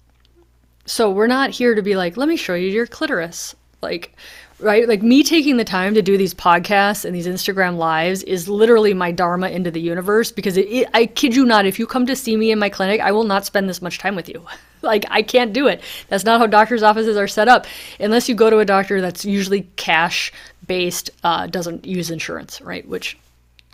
[0.90, 3.56] So we're not here to be like, let me show you your clitoris.
[3.80, 4.16] Like,
[4.60, 4.88] right?
[4.88, 8.96] Like me taking the time to do these podcasts and these Instagram lives is literally
[8.96, 12.08] my dharma into the universe because it, it, I kid you not, if you come
[12.08, 14.44] to see me in my clinic, I will not spend this much time with you.
[14.82, 15.82] like I can't do it.
[16.08, 17.68] That's not how doctors' offices are set up.
[18.00, 20.34] Unless you go to a doctor that's usually cash
[20.66, 22.88] based, uh, doesn't use insurance, right?
[22.88, 23.16] Which,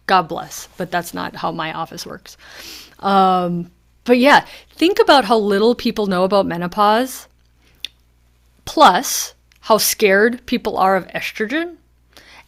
[0.05, 2.35] God bless, but that's not how my office works.
[2.99, 3.71] Um,
[4.05, 7.27] but yeah, think about how little people know about menopause,
[8.63, 11.77] plus how scared people are of estrogen,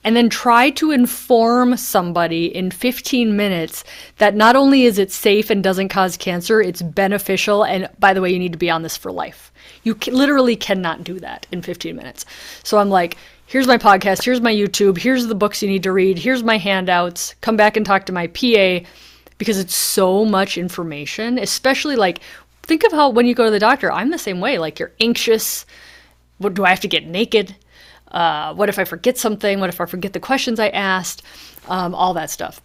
[0.03, 3.83] and then try to inform somebody in 15 minutes
[4.19, 7.65] that not only is it safe and doesn't cause cancer, it's beneficial.
[7.65, 9.51] And by the way, you need to be on this for life.
[9.83, 12.25] You literally cannot do that in 15 minutes.
[12.63, 13.17] So I'm like,
[13.47, 16.57] here's my podcast, here's my YouTube, here's the books you need to read, here's my
[16.57, 17.35] handouts.
[17.41, 18.87] Come back and talk to my PA
[19.37, 22.19] because it's so much information, especially like
[22.63, 24.57] think of how when you go to the doctor, I'm the same way.
[24.57, 25.65] Like you're anxious.
[26.37, 27.55] What do I have to get naked?
[28.09, 29.59] Uh, what if I forget something?
[29.59, 31.23] What if I forget the questions I asked?
[31.67, 32.61] Um, all that stuff.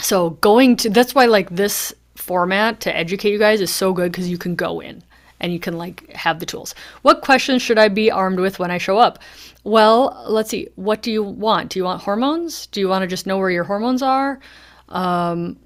[0.00, 4.12] So going to that's why like this format to educate you guys is so good
[4.12, 5.02] because you can go in
[5.40, 6.74] and you can like have the tools.
[7.02, 9.18] What questions should I be armed with when I show up?
[9.64, 10.68] Well, let's see.
[10.76, 11.70] What do you want?
[11.70, 12.66] Do you want hormones?
[12.66, 14.40] Do you want to just know where your hormones are?
[14.88, 15.56] Um,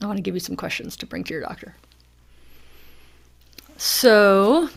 [0.00, 1.74] I want to give you some questions to bring to your doctor.
[3.76, 4.68] So,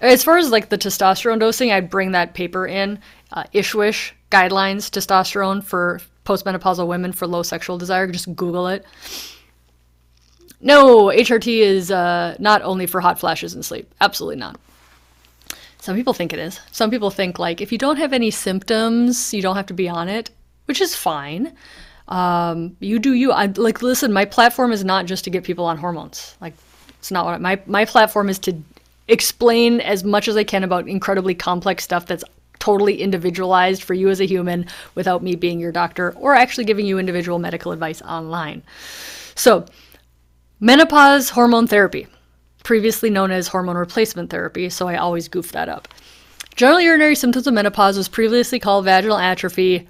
[0.00, 2.98] as far as like the testosterone dosing, I'd bring that paper in,
[3.32, 8.06] uh, ISSWSH guidelines testosterone for postmenopausal women for low sexual desire.
[8.06, 8.84] Just Google it.
[10.60, 13.92] No, HRT is uh, not only for hot flashes and sleep.
[14.00, 14.60] Absolutely not.
[15.78, 16.60] Some people think it is.
[16.72, 19.88] Some people think like if you don't have any symptoms, you don't have to be
[19.88, 20.30] on it,
[20.66, 21.56] which is fine
[22.10, 23.32] um, you do you.
[23.32, 24.12] I like listen.
[24.12, 26.36] My platform is not just to get people on hormones.
[26.40, 26.54] Like
[26.98, 28.54] it's not what I, my my platform is to
[29.08, 32.24] explain as much as I can about incredibly complex stuff that's
[32.58, 36.86] totally individualized for you as a human without me being your doctor or actually giving
[36.86, 38.62] you individual medical advice online.
[39.34, 39.64] So,
[40.60, 42.06] menopause hormone therapy,
[42.62, 45.88] previously known as hormone replacement therapy, so I always goof that up.
[46.54, 49.88] Genitourinary symptoms of menopause was previously called vaginal atrophy,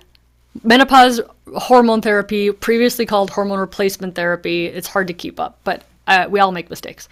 [0.65, 1.21] menopause
[1.57, 4.67] hormone therapy, previously called hormone replacement therapy.
[4.67, 7.09] It's hard to keep up, but uh, we all make mistakes.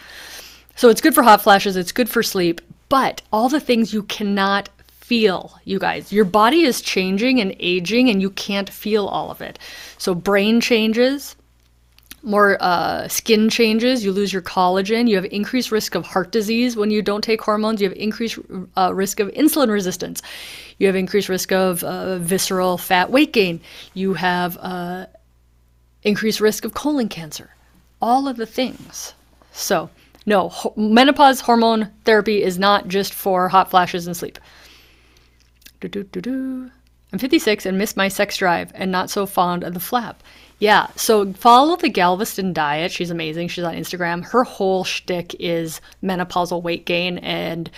[0.77, 4.05] So it's good for hot flashes, it's good for sleep, but all the things you
[4.05, 6.12] cannot feel, you guys.
[6.12, 9.59] Your body is changing and aging, and you can't feel all of it.
[9.96, 11.35] So brain changes,
[12.22, 16.77] more uh, skin changes, you lose your collagen, you have increased risk of heart disease
[16.77, 18.38] when you don't take hormones, you have increased
[18.77, 20.20] uh, risk of insulin resistance,
[20.78, 23.60] you have increased risk of uh, visceral fat weight gain,
[23.94, 25.06] you have uh,
[26.02, 27.50] increased risk of colon cancer,
[28.00, 29.14] all of the things.
[29.52, 29.90] So,
[30.24, 34.38] no, ho- menopause hormone therapy is not just for hot flashes and sleep.
[35.80, 36.70] Do-do-do-do.
[37.12, 40.22] I'm 56 and miss my sex drive and not so fond of the flap.
[40.58, 42.90] Yeah, so follow the Galveston diet.
[42.90, 43.48] She's amazing.
[43.48, 44.24] She's on Instagram.
[44.24, 47.70] Her whole shtick is menopausal weight gain and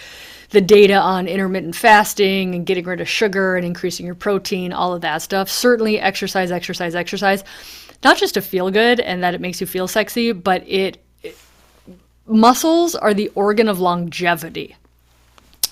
[0.51, 4.93] the data on intermittent fasting and getting rid of sugar and increasing your protein, all
[4.93, 5.49] of that stuff.
[5.49, 7.45] Certainly, exercise, exercise, exercise.
[8.03, 11.37] Not just to feel good and that it makes you feel sexy, but it, it
[12.27, 14.77] muscles are the organ of longevity.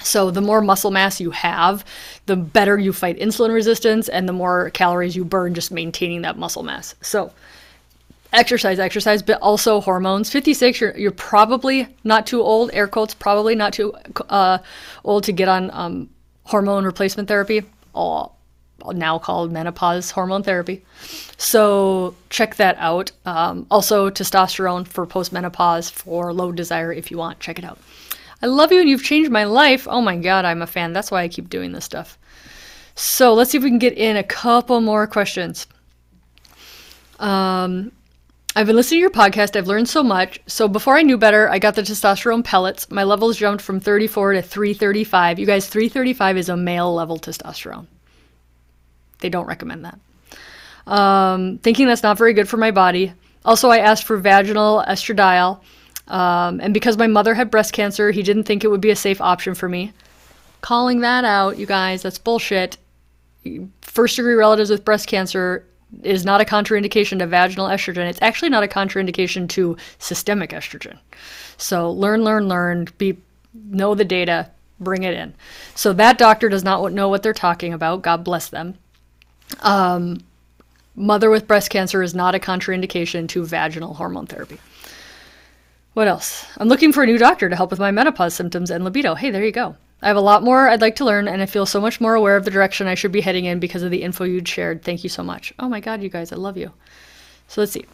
[0.01, 1.85] So, the more muscle mass you have,
[2.27, 6.39] the better you fight insulin resistance and the more calories you burn just maintaining that
[6.39, 6.95] muscle mass.
[7.01, 7.33] So,
[8.33, 10.31] exercise, exercise, but also hormones.
[10.31, 13.95] 56, you're, you're probably not too old, air quotes, probably not too
[14.29, 14.59] uh,
[15.05, 16.11] old to get on um,
[16.45, 17.63] hormone replacement therapy,
[17.95, 18.37] all
[18.95, 20.85] now called menopause hormone therapy.
[21.37, 23.11] So, check that out.
[23.27, 27.41] Um, also, testosterone for postmenopause for low desire if you want.
[27.41, 27.79] Check it out.
[28.41, 29.89] I love you and you've changed my life.
[29.91, 30.93] Oh my God, I'm a fan.
[30.93, 32.17] That's why I keep doing this stuff.
[32.95, 35.67] So let's see if we can get in a couple more questions.
[37.19, 37.91] Um,
[38.59, 39.55] I've been listening to your podcast.
[39.55, 40.41] I've learned so much.
[40.49, 42.91] So before I knew better, I got the testosterone pellets.
[42.91, 45.39] My levels jumped from 34 to 335.
[45.39, 47.87] You guys, 335 is a male level testosterone.
[49.21, 50.01] They don't recommend that.
[50.93, 53.13] Um, thinking that's not very good for my body.
[53.45, 55.61] Also, I asked for vaginal estradiol.
[56.09, 58.97] Um, and because my mother had breast cancer, he didn't think it would be a
[58.97, 59.93] safe option for me.
[60.63, 62.03] calling that out, you guys.
[62.03, 62.77] That's bullshit.
[63.83, 65.65] First degree relatives with breast cancer
[66.03, 68.09] is not a contraindication to vaginal estrogen.
[68.09, 70.99] It's actually not a contraindication to systemic estrogen.
[71.57, 72.89] So learn, learn, learn.
[72.99, 73.17] Be
[73.55, 74.51] know the data.
[74.81, 75.35] Bring it in.
[75.75, 78.03] So that doctor does not know what they're talking about.
[78.03, 78.75] God bless them.
[79.61, 80.21] Um,
[80.95, 84.61] mother with breast cancer is not a contraindication to vaginal hormone therapy.
[85.95, 86.47] What else?
[86.59, 89.17] I'm looking for a new doctor to help with my menopause symptoms and libido.
[89.17, 89.75] Hey, there you go.
[90.01, 92.15] I have a lot more I'd like to learn, and I feel so much more
[92.15, 94.83] aware of the direction I should be heading in because of the info you'd shared.
[94.83, 95.53] Thank you so much.
[95.59, 96.73] Oh my God, you guys, I love you.
[97.49, 97.85] So let's see.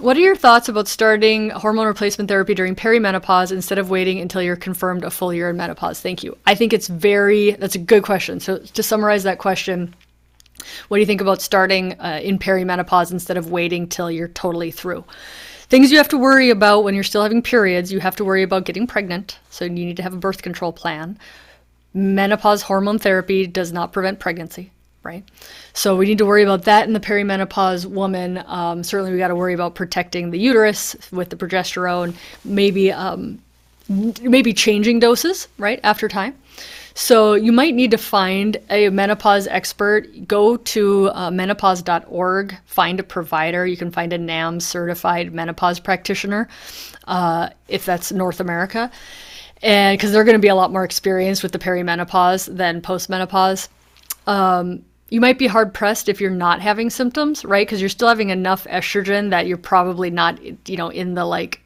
[0.00, 4.42] What are your thoughts about starting hormone replacement therapy during perimenopause instead of waiting until
[4.42, 6.00] you're confirmed a full year in menopause?
[6.00, 6.36] Thank you.
[6.46, 8.38] I think it's very, that's a good question.
[8.40, 9.94] So to summarize that question,
[10.88, 14.70] what do you think about starting uh, in perimenopause instead of waiting till you're totally
[14.70, 15.04] through?
[15.68, 18.44] Things you have to worry about when you're still having periods you have to worry
[18.44, 21.18] about getting pregnant, so you need to have a birth control plan.
[21.92, 24.70] Menopause hormone therapy does not prevent pregnancy,
[25.02, 25.24] right?
[25.72, 28.44] So we need to worry about that in the perimenopause woman.
[28.46, 32.14] Um, certainly, we got to worry about protecting the uterus with the progesterone,
[32.44, 33.40] maybe um,
[33.88, 36.36] maybe changing doses right after time.
[36.98, 40.26] So you might need to find a menopause expert.
[40.26, 43.66] Go to uh, menopause.org, find a provider.
[43.66, 46.48] You can find a NAM certified menopause practitioner
[47.06, 48.90] uh, if that's North America.
[49.62, 53.68] And because they're going to be a lot more experienced with the perimenopause than postmenopause.
[54.26, 57.66] Um, you might be hard pressed if you're not having symptoms, right?
[57.66, 61.60] Because you're still having enough estrogen that you're probably not, you know, in the like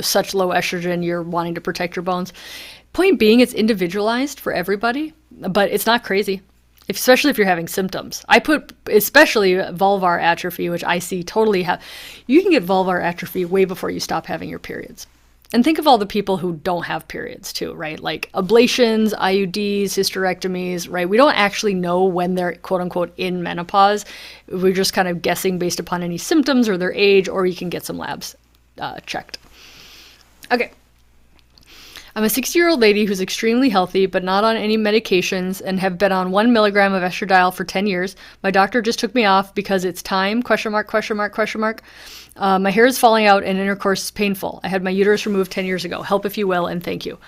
[0.00, 2.32] such low estrogen you're wanting to protect your bones.
[2.92, 6.42] Point being, it's individualized for everybody, but it's not crazy,
[6.88, 8.24] especially if you're having symptoms.
[8.28, 11.82] I put especially vulvar atrophy, which I see totally have.
[12.26, 15.06] You can get vulvar atrophy way before you stop having your periods.
[15.50, 17.98] And think of all the people who don't have periods too, right?
[17.98, 21.08] Like ablations, IUDs, hysterectomies, right?
[21.08, 24.04] We don't actually know when they're quote unquote in menopause.
[24.48, 27.70] We're just kind of guessing based upon any symptoms or their age, or you can
[27.70, 28.36] get some labs
[28.78, 29.38] uh, checked.
[30.52, 30.72] Okay,
[32.18, 35.78] I'm a 60 year old lady who's extremely healthy, but not on any medications, and
[35.78, 38.16] have been on one milligram of estradiol for 10 years.
[38.42, 40.42] My doctor just took me off because it's time?
[40.42, 40.88] Question mark?
[40.88, 41.32] Question mark?
[41.32, 41.80] Question mark?
[42.34, 44.58] Uh, my hair is falling out, and intercourse is painful.
[44.64, 46.02] I had my uterus removed 10 years ago.
[46.02, 47.20] Help if you will, and thank you.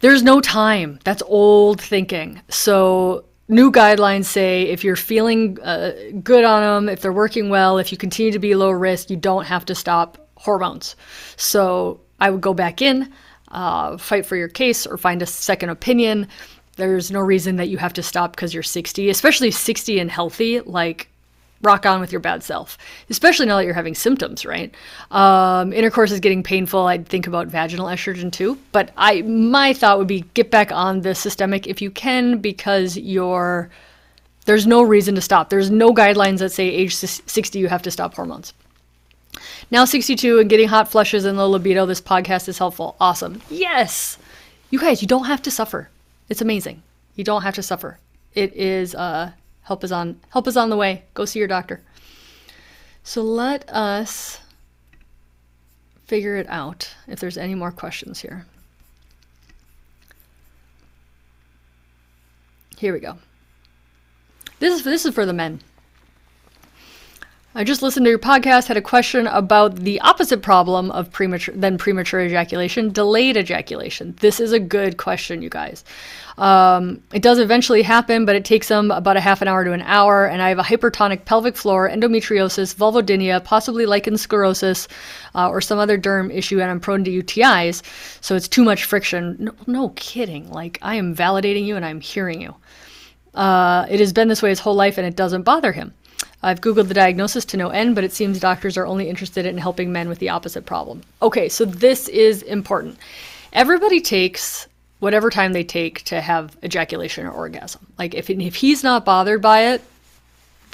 [0.00, 0.98] There's no time.
[1.04, 2.40] That's old thinking.
[2.48, 7.78] So new guidelines say if you're feeling uh, good on them, if they're working well,
[7.78, 10.96] if you continue to be low risk, you don't have to stop hormones.
[11.36, 13.12] So I would go back in
[13.54, 16.28] uh, fight for your case or find a second opinion.
[16.76, 20.60] There's no reason that you have to stop because you're 60, especially 60 and healthy.
[20.60, 21.08] Like,
[21.62, 22.76] rock on with your bad self,
[23.10, 24.74] especially now that you're having symptoms, right?
[25.10, 26.86] Um, intercourse is getting painful.
[26.86, 31.00] I'd think about vaginal estrogen too, but I my thought would be get back on
[31.00, 33.70] the systemic if you can because you're
[34.44, 35.48] there's no reason to stop.
[35.48, 38.52] There's no guidelines that say age 60 you have to stop hormones.
[39.70, 41.86] Now 62 and getting hot flushes and low libido.
[41.86, 42.96] This podcast is helpful.
[43.00, 43.42] Awesome.
[43.50, 44.18] Yes.
[44.70, 45.88] You guys, you don't have to suffer.
[46.28, 46.82] It's amazing.
[47.16, 47.98] You don't have to suffer.
[48.34, 49.32] It is uh
[49.62, 51.04] help is on help is on the way.
[51.14, 51.80] Go see your doctor.
[53.02, 54.40] So let us
[56.06, 58.46] figure it out if there's any more questions here.
[62.78, 63.18] Here we go.
[64.58, 65.60] This is this is for the men.
[67.56, 71.54] I just listened to your podcast, had a question about the opposite problem of premature
[71.54, 74.16] than premature ejaculation, delayed ejaculation.
[74.18, 75.84] This is a good question, you guys.
[76.36, 79.70] Um, it does eventually happen, but it takes them about a half an hour to
[79.70, 80.26] an hour.
[80.26, 84.88] And I have a hypertonic pelvic floor, endometriosis, vulvodynia, possibly lichen sclerosis,
[85.36, 87.82] uh, or some other derm issue, and I'm prone to UTIs.
[88.20, 89.36] So it's too much friction.
[89.38, 90.50] No, no kidding.
[90.50, 92.56] Like I am validating you and I'm hearing you.
[93.32, 95.92] Uh, it has been this way his whole life, and it doesn't bother him.
[96.44, 99.56] I've Googled the diagnosis to no end, but it seems doctors are only interested in
[99.56, 101.02] helping men with the opposite problem.
[101.22, 102.98] Okay, so this is important.
[103.52, 104.68] Everybody takes
[104.98, 107.86] whatever time they take to have ejaculation or orgasm.
[107.98, 109.82] Like if if he's not bothered by it,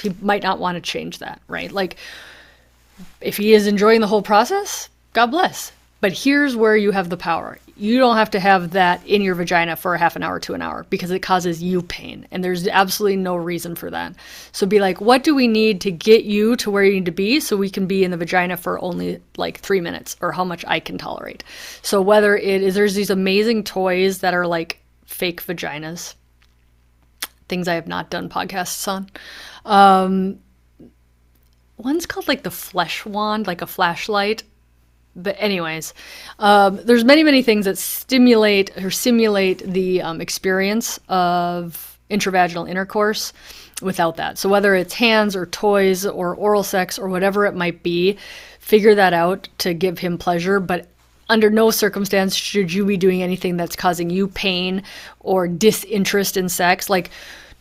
[0.02, 1.70] he might not want to change that, right?
[1.70, 1.96] Like
[3.20, 5.72] if he is enjoying the whole process, God bless.
[6.00, 7.58] But here's where you have the power.
[7.76, 10.54] You don't have to have that in your vagina for a half an hour to
[10.54, 14.14] an hour because it causes you pain and there's absolutely no reason for that.
[14.52, 17.10] So be like what do we need to get you to where you need to
[17.10, 20.44] be so we can be in the vagina for only like three minutes or how
[20.44, 21.42] much i can tolerate?
[21.80, 26.14] So whether it is there's these amazing toys that are like fake vaginas
[27.48, 29.10] things i have not done podcasts on.
[29.64, 30.38] Um,
[31.78, 34.42] one's called like the flesh wand like a Fleshlight
[35.16, 35.94] but anyways,
[36.38, 43.32] um, there's many many things that stimulate or simulate the um, experience of intravaginal intercourse
[43.82, 44.38] without that.
[44.38, 48.18] So whether it's hands or toys or oral sex or whatever it might be,
[48.58, 50.88] figure that out to give him pleasure, but
[51.28, 54.82] under no circumstance should you be doing anything that's causing you pain
[55.20, 56.90] or disinterest in sex.
[56.90, 57.10] Like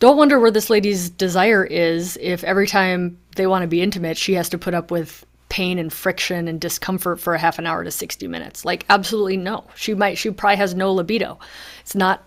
[0.00, 4.16] don't wonder where this lady's desire is if every time they want to be intimate,
[4.16, 7.66] she has to put up with pain and friction and discomfort for a half an
[7.66, 8.64] hour to 60 minutes.
[8.64, 9.64] Like absolutely no.
[9.74, 11.38] She might she probably has no libido.
[11.82, 12.24] It's not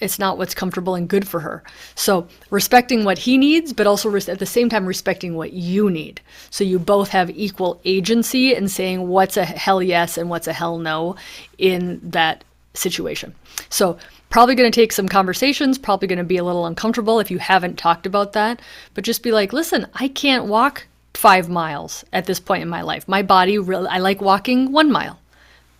[0.00, 1.62] it's not what's comfortable and good for her.
[1.94, 5.88] So, respecting what he needs, but also res- at the same time respecting what you
[5.88, 6.20] need.
[6.50, 10.52] So, you both have equal agency in saying what's a hell yes and what's a
[10.52, 11.14] hell no
[11.58, 12.42] in that
[12.74, 13.34] situation.
[13.68, 13.96] So,
[14.30, 17.38] probably going to take some conversations, probably going to be a little uncomfortable if you
[17.38, 18.60] haven't talked about that,
[18.94, 22.82] but just be like, listen, I can't walk five miles at this point in my
[22.82, 23.08] life.
[23.08, 25.18] My body, really, I like walking one mile,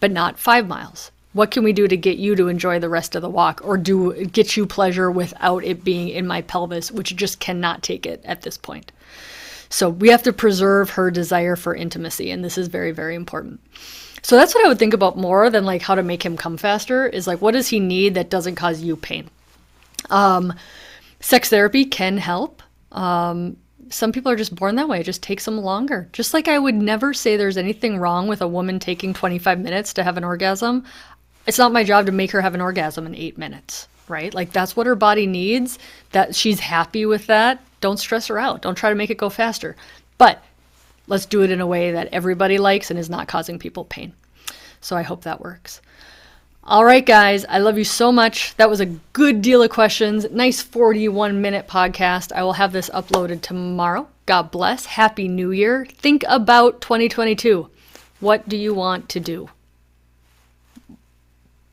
[0.01, 1.11] but not five miles.
[1.33, 3.77] What can we do to get you to enjoy the rest of the walk or
[3.77, 8.23] do get you pleasure without it being in my pelvis which just cannot take it
[8.25, 8.93] at this point?
[9.69, 13.61] So we have to preserve her desire for intimacy and this is very very important.
[14.23, 16.57] So that's what i would think about more than like how to make him come
[16.57, 19.29] faster is like what does he need that doesn't cause you pain?
[20.11, 20.53] Um,
[21.19, 22.63] sex therapy can help.
[22.93, 23.57] Um,
[23.91, 25.01] some people are just born that way.
[25.01, 26.09] It just takes them longer.
[26.13, 29.93] Just like I would never say there's anything wrong with a woman taking 25 minutes
[29.95, 30.85] to have an orgasm,
[31.47, 34.33] it's not my job to make her have an orgasm in eight minutes, right?
[34.33, 35.79] Like that's what her body needs.
[36.13, 37.63] That she's happy with that.
[37.81, 38.63] Don't stress her out.
[38.63, 39.77] Don't try to make it go faster.
[40.17, 40.43] But
[41.07, 44.13] let's do it in a way that everybody likes and is not causing people pain.
[44.81, 45.81] So I hope that works.
[46.67, 48.57] All right, guys, I love you so much.
[48.57, 50.27] That was a good deal of questions.
[50.31, 52.33] Nice 41 minute podcast.
[52.33, 54.09] I will have this uploaded tomorrow.
[54.25, 54.87] God bless.
[54.87, 55.87] Happy New Year.
[55.87, 57.69] Think about 2022.
[58.21, 59.51] What do you want to do?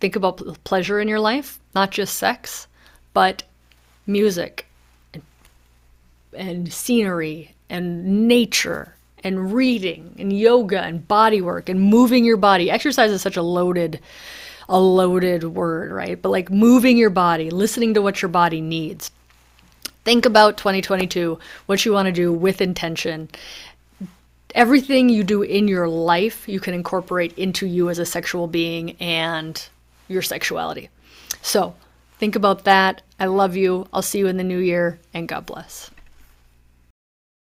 [0.02, 2.68] think about pleasure in your life, not just sex,
[3.14, 3.44] but
[4.06, 4.66] music
[5.14, 5.24] and,
[6.34, 12.70] and scenery and nature and reading and yoga and body work and moving your body.
[12.70, 14.00] Exercise is such a loaded
[14.70, 16.22] a loaded word, right?
[16.22, 19.12] But like moving your body, listening to what your body needs.
[20.03, 21.38] Think about 2022,
[21.68, 23.30] what you want to do with intention.
[24.55, 28.97] Everything you do in your life, you can incorporate into you as a sexual being
[28.99, 29.68] and
[30.07, 30.89] your sexuality.
[31.41, 31.76] So
[32.18, 33.01] think about that.
[33.20, 33.88] I love you.
[33.93, 35.91] I'll see you in the new year, and God bless.